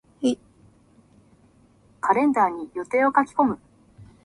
[1.99, 3.59] カレンダーに予定を書き込む。